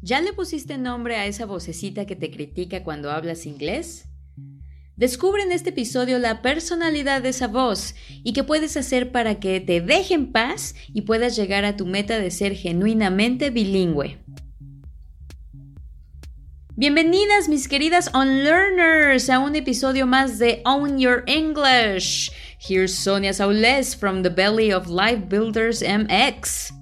[0.00, 4.06] ¿Ya le pusiste nombre a esa vocecita que te critica cuando hablas inglés?
[4.96, 9.60] Descubre en este episodio la personalidad de esa voz y qué puedes hacer para que
[9.60, 14.18] te deje en paz y puedas llegar a tu meta de ser genuinamente bilingüe.
[16.74, 22.30] Bienvenidas mis queridas Unlearners a un episodio más de Own Your English.
[22.58, 26.77] Here's Sonia Saules from the belly of Life Builders MX.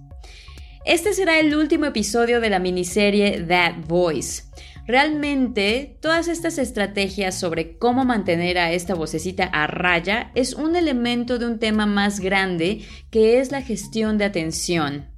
[0.87, 4.45] Este será el último episodio de la miniserie That Voice.
[4.87, 11.41] Realmente, todas estas estrategias sobre cómo mantener a esta vocecita a raya es un elemento
[11.41, 15.11] de un tema más grande que es la gestión de atención.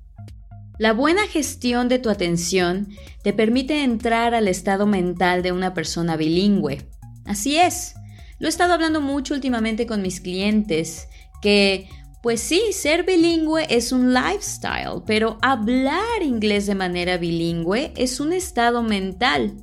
[0.79, 2.89] La buena gestión de tu atención
[3.23, 6.89] te permite entrar al estado mental de una persona bilingüe.
[7.27, 7.95] Así es.
[8.39, 11.09] Lo he estado hablando mucho últimamente con mis clientes,
[11.43, 11.91] que
[12.23, 18.33] pues sí, ser bilingüe es un lifestyle, pero hablar inglés de manera bilingüe es un
[18.33, 19.55] estado mental.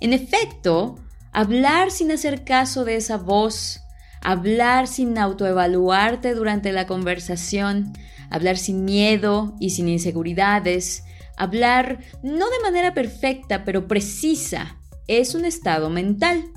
[0.00, 0.96] En efecto,
[1.32, 3.80] hablar sin hacer caso de esa voz,
[4.20, 7.92] hablar sin autoevaluarte durante la conversación,
[8.28, 11.04] hablar sin miedo y sin inseguridades,
[11.36, 16.50] hablar no de manera perfecta, pero precisa, es un estado mental.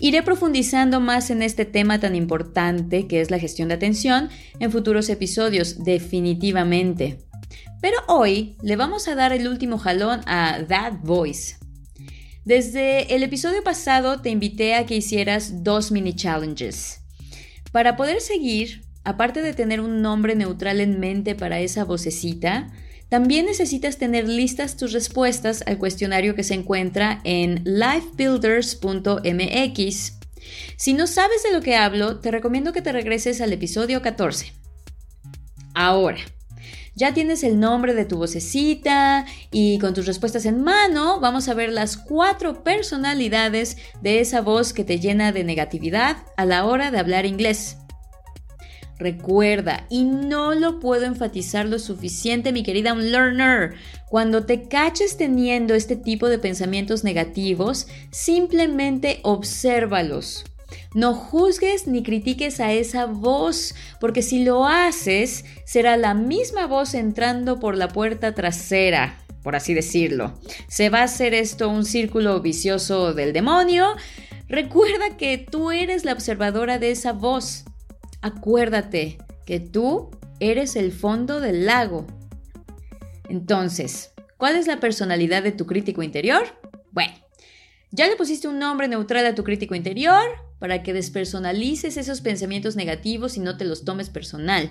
[0.00, 4.28] Iré profundizando más en este tema tan importante que es la gestión de atención
[4.60, 7.18] en futuros episodios, definitivamente.
[7.80, 11.56] Pero hoy le vamos a dar el último jalón a That Voice.
[12.44, 17.00] Desde el episodio pasado te invité a que hicieras dos mini challenges.
[17.72, 22.72] Para poder seguir, aparte de tener un nombre neutral en mente para esa vocecita,
[23.08, 30.18] también necesitas tener listas tus respuestas al cuestionario que se encuentra en lifebuilders.mx.
[30.76, 34.52] Si no sabes de lo que hablo, te recomiendo que te regreses al episodio 14.
[35.74, 36.18] Ahora,
[36.94, 41.54] ya tienes el nombre de tu vocecita y con tus respuestas en mano vamos a
[41.54, 46.90] ver las cuatro personalidades de esa voz que te llena de negatividad a la hora
[46.90, 47.77] de hablar inglés.
[48.98, 53.74] Recuerda, y no lo puedo enfatizar lo suficiente, mi querida learner,
[54.08, 60.44] cuando te caches teniendo este tipo de pensamientos negativos, simplemente obsérvalos.
[60.94, 66.94] No juzgues ni critiques a esa voz, porque si lo haces, será la misma voz
[66.94, 70.34] entrando por la puerta trasera, por así decirlo.
[70.66, 73.86] Se va a hacer esto un círculo vicioso del demonio.
[74.48, 77.64] Recuerda que tú eres la observadora de esa voz.
[78.20, 82.06] Acuérdate que tú eres el fondo del lago.
[83.28, 86.44] Entonces, ¿cuál es la personalidad de tu crítico interior?
[86.92, 87.12] Bueno,
[87.90, 90.24] ya le pusiste un nombre neutral a tu crítico interior
[90.58, 94.70] para que despersonalices esos pensamientos negativos y no te los tomes personal.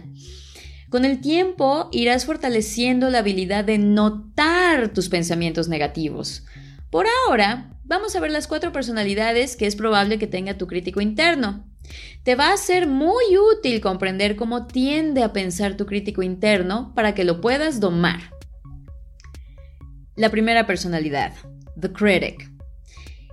[0.89, 6.45] Con el tiempo irás fortaleciendo la habilidad de notar tus pensamientos negativos.
[6.89, 11.01] Por ahora, vamos a ver las cuatro personalidades que es probable que tenga tu crítico
[11.01, 11.65] interno.
[12.23, 17.13] Te va a ser muy útil comprender cómo tiende a pensar tu crítico interno para
[17.15, 18.31] que lo puedas domar.
[20.15, 21.33] La primera personalidad,
[21.79, 22.51] The Critic.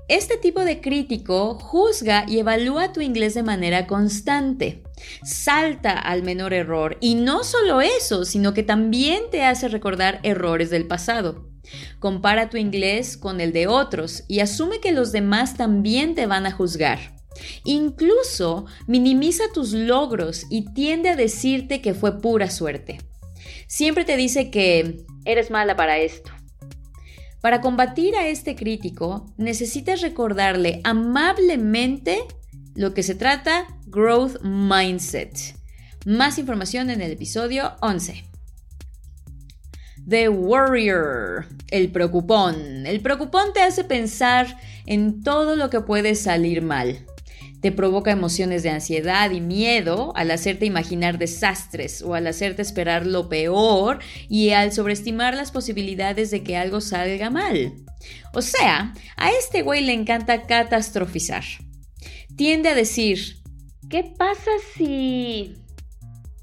[0.06, 4.82] Este tipo de crítico juzga y evalúa tu inglés de manera constante.
[5.22, 10.68] Salta al menor error y no solo eso, sino que también te hace recordar errores
[10.68, 11.48] del pasado.
[12.00, 16.44] Compara tu inglés con el de otros y asume que los demás también te van
[16.44, 17.13] a juzgar.
[17.64, 22.98] Incluso minimiza tus logros y tiende a decirte que fue pura suerte.
[23.66, 26.30] Siempre te dice que eres mala para esto.
[27.40, 32.22] Para combatir a este crítico, necesitas recordarle amablemente
[32.74, 35.56] lo que se trata Growth Mindset.
[36.06, 38.24] Más información en el episodio 11.
[40.08, 42.86] The Warrior, el preocupón.
[42.86, 47.06] El preocupón te hace pensar en todo lo que puede salir mal
[47.64, 53.06] te provoca emociones de ansiedad y miedo al hacerte imaginar desastres o al hacerte esperar
[53.06, 57.72] lo peor y al sobreestimar las posibilidades de que algo salga mal.
[58.34, 61.42] O sea, a este güey le encanta catastrofizar.
[62.36, 63.38] Tiende a decir,
[63.88, 65.54] ¿qué pasa si...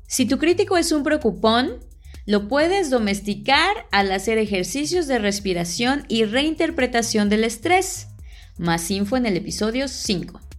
[0.07, 1.85] Si tu crítico es un preocupón,
[2.25, 8.07] lo puedes domesticar al hacer ejercicios de respiración y reinterpretación del estrés.
[8.57, 10.50] Más info en el episodio 5.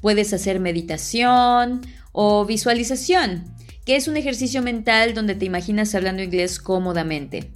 [0.00, 1.82] Puedes hacer meditación
[2.12, 3.54] o visualización,
[3.84, 7.52] que es un ejercicio mental donde te imaginas hablando inglés cómodamente.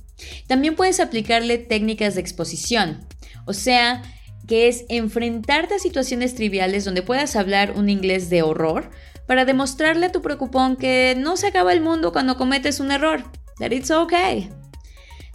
[0.46, 3.06] También puedes aplicarle técnicas de exposición,
[3.46, 4.02] o sea,
[4.46, 8.90] que es enfrentarte a situaciones triviales donde puedas hablar un inglés de horror
[9.26, 13.24] para demostrarle a tu preocupón que no se acaba el mundo cuando cometes un error,
[13.58, 14.50] that it's okay.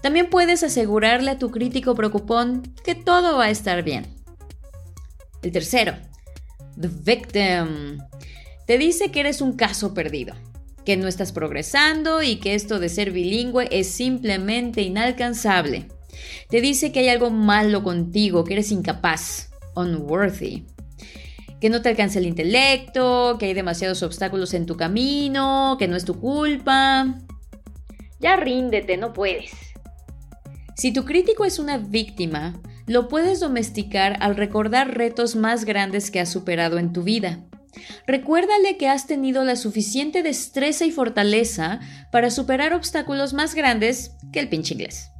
[0.02, 4.06] También puedes asegurarle a tu crítico preocupón que todo va a estar bien.
[5.42, 5.96] El tercero,
[6.80, 8.00] the victim.
[8.66, 10.36] Te dice que eres un caso perdido,
[10.86, 15.88] que no estás progresando y que esto de ser bilingüe es simplemente inalcanzable.
[16.50, 20.66] Te dice que hay algo malo contigo, que eres incapaz, unworthy.
[21.60, 25.96] Que no te alcanza el intelecto, que hay demasiados obstáculos en tu camino, que no
[25.96, 27.20] es tu culpa.
[28.20, 29.52] Ya ríndete, no puedes.
[30.76, 36.20] Si tu crítico es una víctima, lo puedes domesticar al recordar retos más grandes que
[36.20, 37.46] has superado en tu vida.
[38.08, 41.82] Recuérdale que has tenido la suficiente destreza y fortaleza
[42.12, 45.12] para superar obstáculos más grandes que el pinche inglés.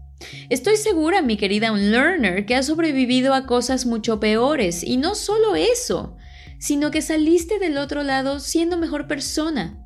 [0.50, 5.56] Estoy segura, mi querida Unlearner, que has sobrevivido a cosas mucho peores, y no solo
[5.56, 6.18] eso,
[6.58, 9.78] sino que saliste del otro lado siendo mejor persona.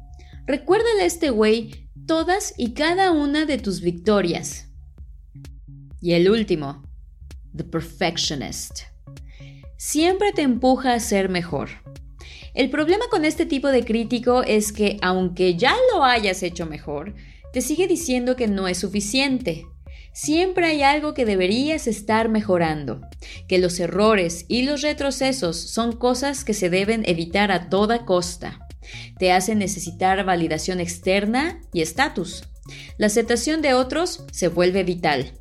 [0.48, 4.70] Recuérdale a este güey todas y cada una de tus victorias.
[6.02, 6.82] Y el último,
[7.56, 8.82] The Perfectionist.
[9.78, 11.70] Siempre te empuja a ser mejor.
[12.54, 17.16] El problema con este tipo de crítico es que aunque ya lo hayas hecho mejor,
[17.52, 19.66] te sigue diciendo que no es suficiente.
[20.14, 23.02] Siempre hay algo que deberías estar mejorando,
[23.48, 28.60] que los errores y los retrocesos son cosas que se deben evitar a toda costa.
[29.18, 32.44] Te hacen necesitar validación externa y estatus.
[32.98, 35.34] La aceptación de otros se vuelve vital.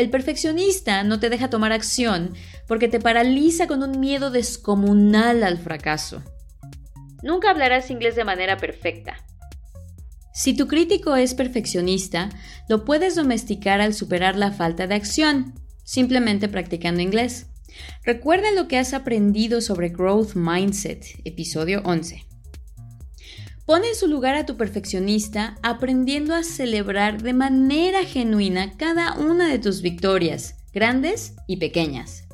[0.00, 2.32] El perfeccionista no te deja tomar acción
[2.66, 6.22] porque te paraliza con un miedo descomunal al fracaso.
[7.22, 9.22] Nunca hablarás inglés de manera perfecta.
[10.32, 12.30] Si tu crítico es perfeccionista,
[12.66, 15.52] lo puedes domesticar al superar la falta de acción,
[15.84, 17.48] simplemente practicando inglés.
[18.02, 22.29] Recuerda lo que has aprendido sobre Growth Mindset, episodio 11.
[23.70, 29.46] Pon en su lugar a tu perfeccionista aprendiendo a celebrar de manera genuina cada una
[29.46, 32.24] de tus victorias, grandes y pequeñas.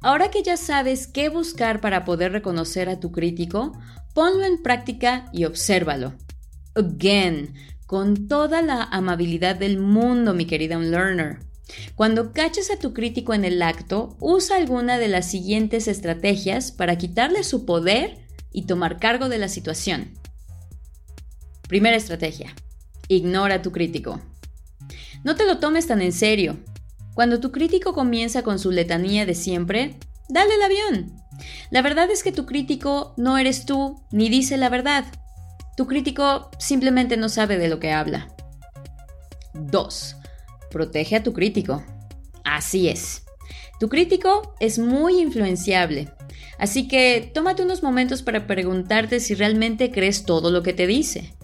[0.00, 3.70] Ahora que ya sabes qué buscar para poder reconocer a tu crítico,
[4.14, 6.14] ponlo en práctica y obsérvalo.
[6.74, 7.54] Again,
[7.86, 11.38] con toda la amabilidad del mundo, mi querida Unlearner.
[11.94, 16.98] Cuando caches a tu crítico en el acto, usa alguna de las siguientes estrategias para
[16.98, 20.14] quitarle su poder y tomar cargo de la situación.
[21.68, 22.54] Primera estrategia.
[23.08, 24.20] Ignora a tu crítico.
[25.24, 26.56] No te lo tomes tan en serio.
[27.14, 29.96] Cuando tu crítico comienza con su letanía de siempre,
[30.28, 31.12] dale el avión.
[31.70, 35.04] La verdad es que tu crítico no eres tú ni dice la verdad.
[35.76, 38.34] Tu crítico simplemente no sabe de lo que habla.
[39.54, 40.16] 2.
[40.70, 41.84] Protege a tu crítico.
[42.44, 43.24] Así es.
[43.80, 46.12] Tu crítico es muy influenciable,
[46.58, 51.34] así que tómate unos momentos para preguntarte si realmente crees todo lo que te dice.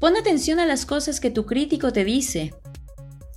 [0.00, 2.52] Pon atención a las cosas que tu crítico te dice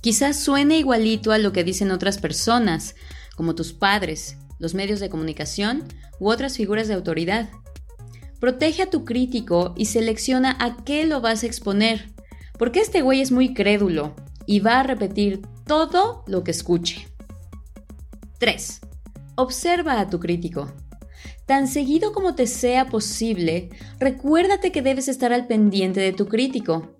[0.00, 2.94] Quizás suene igualito a lo que dicen otras personas,
[3.36, 5.84] como tus padres, los medios de comunicación
[6.18, 7.50] u otras figuras de autoridad.
[8.38, 12.08] Protege a tu crítico y selecciona a qué lo vas a exponer,
[12.58, 14.16] porque este güey es muy crédulo
[14.46, 17.09] y va a repetir todo lo que escuche.
[18.40, 18.80] 3.
[19.36, 20.74] Observa a tu crítico.
[21.46, 23.70] Tan seguido como te sea posible,
[24.00, 26.96] recuérdate que debes estar al pendiente de tu crítico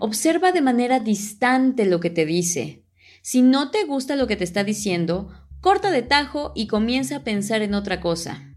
[0.00, 2.84] Observa de manera distante lo que te dice.
[3.22, 7.24] Si no te gusta lo que te está diciendo, corta de tajo y comienza a
[7.24, 8.54] pensar en otra cosa.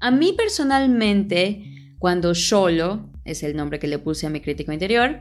[0.00, 5.20] A mí personalmente, cuando Sholo, es el nombre que le puse a mi crítico interior,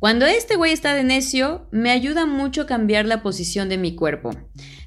[0.00, 4.30] cuando este güey está de necio, me ayuda mucho cambiar la posición de mi cuerpo.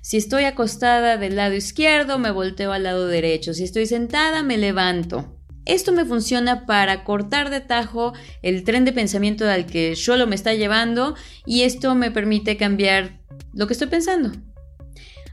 [0.02, 3.54] Si estoy acostada del lado izquierdo, me volteo al lado derecho.
[3.54, 5.40] Si estoy sentada, me levanto.
[5.66, 10.34] Esto me funciona para cortar de tajo el tren de pensamiento al que solo me
[10.34, 11.16] está llevando
[11.46, 13.22] y esto me permite cambiar
[13.54, 14.32] lo que estoy pensando.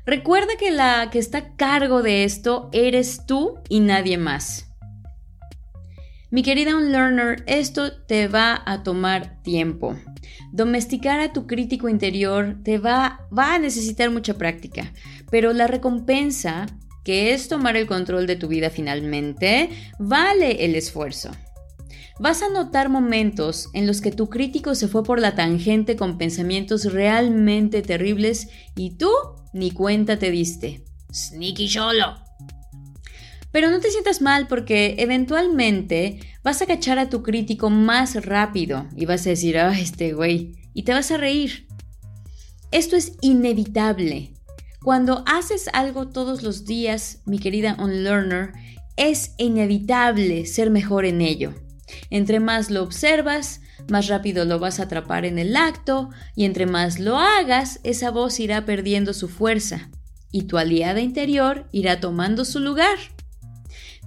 [0.04, 4.70] Recuerda que la que está a cargo de esto eres tú y nadie más.
[6.32, 9.96] Mi querida Unlearner, esto te va a tomar tiempo.
[10.52, 14.92] Domesticar a tu crítico interior te va, va a necesitar mucha práctica,
[15.28, 16.66] pero la recompensa
[17.04, 21.30] que es tomar el control de tu vida finalmente, vale el esfuerzo.
[22.20, 26.16] Vas a notar momentos en los que tu crítico se fue por la tangente con
[26.16, 29.10] pensamientos realmente terribles y tú
[29.52, 30.84] ni cuenta te diste.
[31.12, 32.29] Sneaky solo.
[33.52, 38.87] Pero no te sientas mal porque eventualmente vas a cachar a tu crítico más rápido
[38.97, 41.66] y vas a decir, ah, este güey, y te vas a reír.
[42.71, 44.33] Esto es inevitable.
[44.83, 48.52] Cuando haces algo todos los días, mi querida Unlearner,
[48.97, 51.54] es inevitable ser mejor en ello.
[52.11, 56.66] Entre más lo observas, más rápido lo vas a atrapar en el acto y entre
[56.66, 59.90] más lo hagas, esa voz irá perdiendo su fuerza
[60.30, 62.99] y tu aliada interior irá tomando su lugar.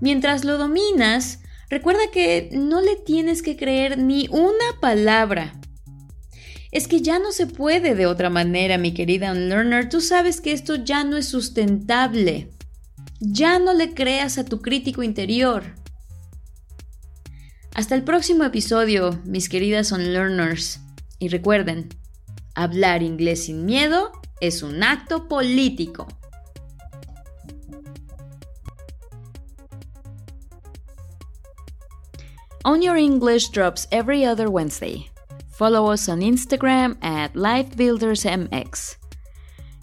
[0.01, 5.59] Mientras lo dominas, recuerda que no le tienes que creer ni una palabra.
[6.71, 9.89] Es que ya no se puede de otra manera, mi querida unlearner.
[9.89, 12.50] Tú sabes que esto ya no es sustentable.
[13.19, 15.75] Ya no le creas a tu crítico interior.
[17.75, 20.79] Hasta el próximo episodio, mis queridas unlearners.
[21.19, 21.89] Y recuerden,
[22.55, 26.07] hablar inglés sin miedo es un acto político.
[32.65, 35.10] On Your English drops every other Wednesday.
[35.51, 38.96] Follow us on Instagram at LifeBuildersMX.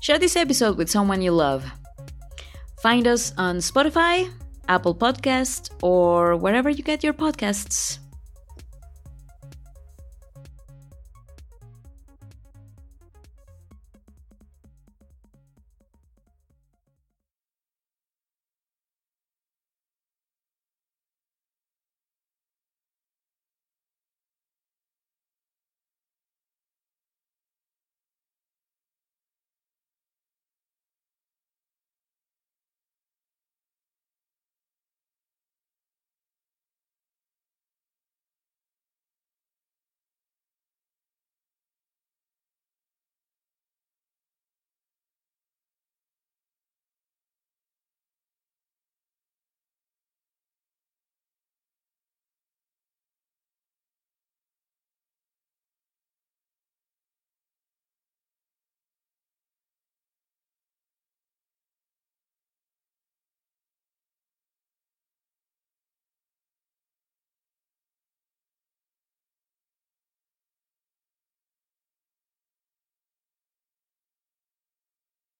[0.00, 1.62] Share this episode with someone you love.
[2.80, 4.32] Find us on Spotify,
[4.66, 7.98] Apple Podcast, or wherever you get your podcasts.